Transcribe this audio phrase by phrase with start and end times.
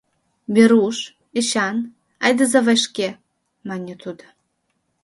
[0.55, 0.97] —Веруш,
[1.39, 1.77] Эчан,
[2.25, 3.09] айдыза вашке,—
[3.67, 4.25] мане тудо.